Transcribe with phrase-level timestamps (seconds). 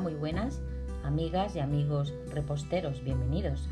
[0.00, 0.60] Muy buenas,
[1.04, 3.68] amigas y amigos reposteros, bienvenidos.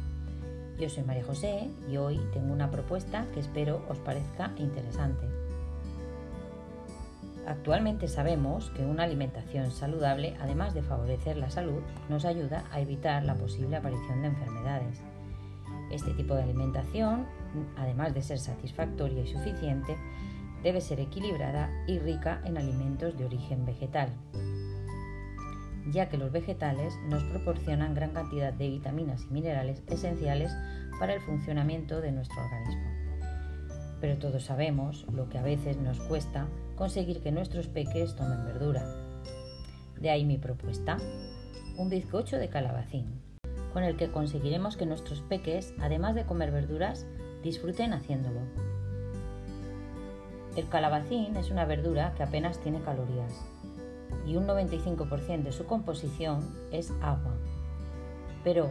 [0.79, 5.27] Yo soy María José y hoy tengo una propuesta que espero os parezca interesante.
[7.47, 13.25] Actualmente sabemos que una alimentación saludable, además de favorecer la salud, nos ayuda a evitar
[13.25, 15.01] la posible aparición de enfermedades.
[15.91, 17.27] Este tipo de alimentación,
[17.77, 19.97] además de ser satisfactoria y suficiente,
[20.63, 24.11] debe ser equilibrada y rica en alimentos de origen vegetal,
[25.91, 30.53] ya que los vegetales nos proporcionan gran cantidad de vitaminas y minerales esenciales
[30.99, 32.91] para el funcionamiento de nuestro organismo.
[34.01, 38.85] Pero todos sabemos lo que a veces nos cuesta conseguir que nuestros peques tomen verdura.
[40.01, 40.97] De ahí mi propuesta,
[41.77, 43.21] un bizcocho de calabacín,
[43.73, 47.07] con el que conseguiremos que nuestros peques, además de comer verduras,
[47.43, 48.41] disfruten haciéndolo.
[50.57, 53.33] El calabacín es una verdura que apenas tiene calorías
[54.27, 56.41] y un 95% de su composición
[56.73, 57.35] es agua.
[58.45, 58.71] Pero,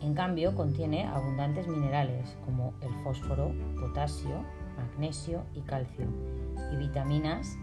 [0.00, 4.44] en cambio, contiene abundantes minerales como el fósforo, potasio,
[4.76, 6.06] magnesio y calcio,
[6.72, 7.56] y vitaminas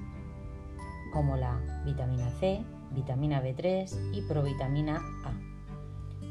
[1.13, 5.33] como la vitamina C, vitamina B3 y provitamina A.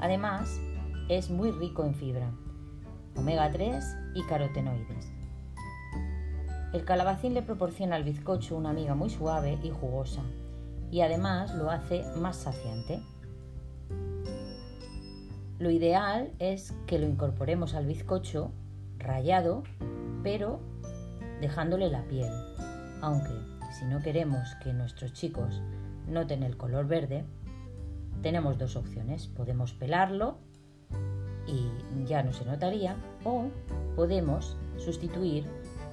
[0.00, 0.60] Además,
[1.08, 2.30] es muy rico en fibra,
[3.16, 5.12] omega 3 y carotenoides.
[6.72, 10.22] El calabacín le proporciona al bizcocho una amiga muy suave y jugosa,
[10.90, 13.00] y además lo hace más saciante.
[15.58, 18.52] Lo ideal es que lo incorporemos al bizcocho
[18.98, 19.62] rallado,
[20.22, 20.60] pero
[21.40, 22.32] dejándole la piel,
[23.00, 23.32] aunque
[23.78, 25.62] si no queremos que nuestros chicos
[26.06, 27.24] noten el color verde,
[28.22, 29.28] tenemos dos opciones.
[29.28, 30.38] Podemos pelarlo
[31.46, 31.70] y
[32.04, 33.48] ya no se notaría o
[33.94, 35.46] podemos sustituir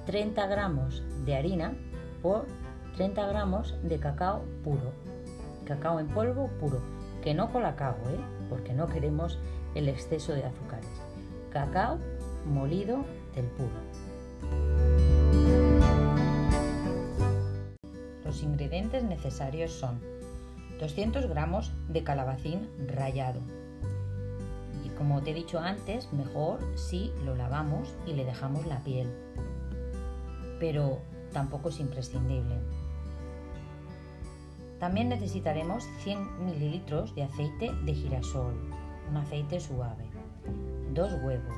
[0.06, 1.74] 30 gramos de harina
[2.22, 2.46] por
[2.96, 4.92] 30 gramos de cacao puro.
[5.64, 6.80] Cacao en polvo puro,
[7.22, 8.20] que no colacao, ¿eh?
[8.48, 9.38] porque no queremos
[9.74, 10.88] el exceso de azúcares.
[11.50, 11.98] Cacao
[12.46, 13.72] molido del puro.
[18.24, 20.00] Los ingredientes necesarios son
[20.78, 23.40] 200 gramos de calabacín rallado.
[24.84, 29.08] Y como te he dicho antes, mejor si lo lavamos y le dejamos la piel.
[30.60, 31.00] Pero
[31.32, 32.56] tampoco es imprescindible.
[34.84, 38.52] También necesitaremos 100 mililitros de aceite de girasol,
[39.08, 40.04] un aceite suave,
[40.92, 41.56] dos huevos,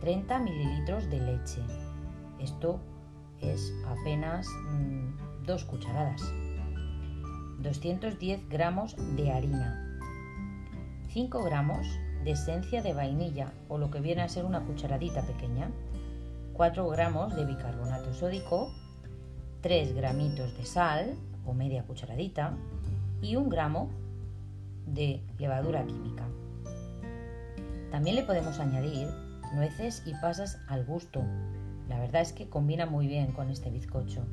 [0.00, 1.62] 30 mililitros de leche.
[2.40, 2.80] Esto
[3.40, 6.20] es apenas mm, dos cucharadas.
[7.60, 10.00] 210 gramos de harina,
[11.10, 11.86] 5 gramos
[12.24, 15.70] de esencia de vainilla o lo que viene a ser una cucharadita pequeña,
[16.54, 18.72] 4 gramos de bicarbonato sódico,
[19.60, 22.56] 3 gramitos de sal, o media cucharadita
[23.22, 23.90] y un gramo
[24.86, 26.24] de levadura química.
[27.90, 29.08] También le podemos añadir
[29.54, 31.22] nueces y pasas al gusto.
[31.88, 34.24] La verdad es que combina muy bien con este bizcocho.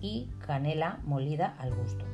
[0.00, 2.04] Y canela molida al gusto.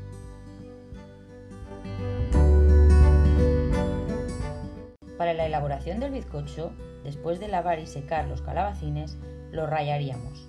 [5.17, 6.71] Para la elaboración del bizcocho,
[7.03, 9.19] después de lavar y secar los calabacines,
[9.51, 10.47] los rayaríamos.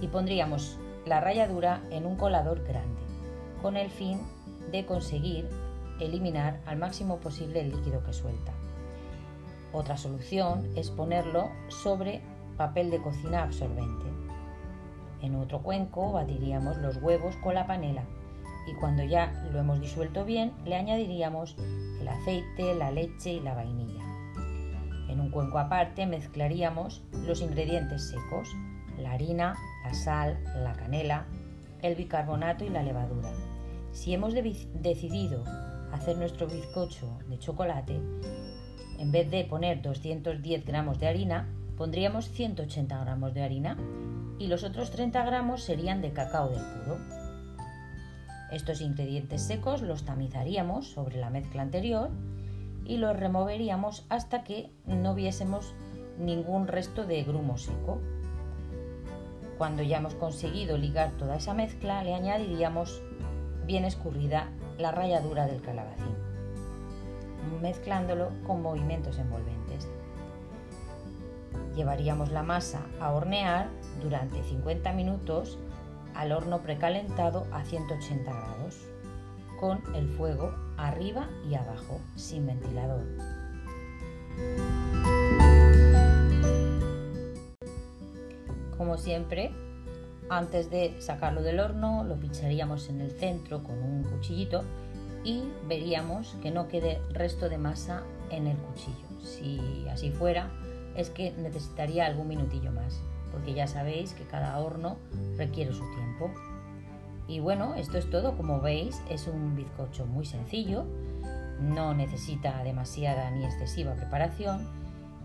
[0.00, 3.00] Y pondríamos la ralladura en un colador grande,
[3.60, 4.20] con el fin
[4.70, 5.48] de conseguir
[6.00, 8.52] eliminar al máximo posible el líquido que suelta.
[9.72, 12.20] Otra solución es ponerlo sobre
[12.56, 14.06] papel de cocina absorbente.
[15.22, 18.04] En otro cuenco batiríamos los huevos con la panela
[18.66, 21.56] y cuando ya lo hemos disuelto bien le añadiríamos
[22.00, 24.02] el aceite, la leche y la vainilla.
[25.08, 28.48] En un cuenco aparte mezclaríamos los ingredientes secos,
[28.98, 31.26] la harina, la sal, la canela,
[31.82, 33.30] el bicarbonato y la levadura.
[33.92, 35.44] Si hemos decidido
[35.92, 38.00] hacer nuestro bizcocho de chocolate,
[38.98, 43.76] en vez de poner 210 gramos de harina, pondríamos 180 gramos de harina
[44.38, 46.98] y los otros 30 gramos serían de cacao del puro.
[48.52, 52.10] Estos ingredientes secos los tamizaríamos sobre la mezcla anterior
[52.84, 55.74] y los removeríamos hasta que no viésemos
[56.18, 58.00] ningún resto de grumo seco.
[59.62, 63.00] Cuando ya hemos conseguido ligar toda esa mezcla, le añadiríamos
[63.64, 66.16] bien escurrida la ralladura del calabacín,
[67.60, 69.88] mezclándolo con movimientos envolventes.
[71.76, 73.68] Llevaríamos la masa a hornear
[74.02, 75.60] durante 50 minutos
[76.16, 78.80] al horno precalentado a 180 grados,
[79.60, 83.04] con el fuego arriba y abajo, sin ventilador.
[88.82, 89.52] Como siempre,
[90.28, 94.64] antes de sacarlo del horno, lo pincharíamos en el centro con un cuchillito
[95.22, 99.06] y veríamos que no quede resto de masa en el cuchillo.
[99.20, 100.50] Si así fuera,
[100.96, 103.00] es que necesitaría algún minutillo más,
[103.30, 104.96] porque ya sabéis que cada horno
[105.36, 106.32] requiere su tiempo.
[107.28, 110.86] Y bueno, esto es todo, como veis, es un bizcocho muy sencillo,
[111.60, 114.66] no necesita demasiada ni excesiva preparación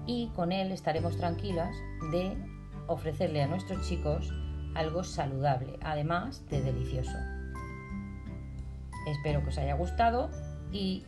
[0.05, 1.75] y con él estaremos tranquilas
[2.11, 2.37] de
[2.87, 4.33] ofrecerle a nuestros chicos
[4.75, 7.17] algo saludable, además de delicioso.
[9.07, 10.29] Espero que os haya gustado
[10.71, 11.03] y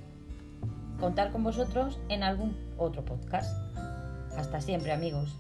[1.00, 3.54] contar con vosotros en algún otro podcast.
[4.38, 5.36] Hasta siempre amigos.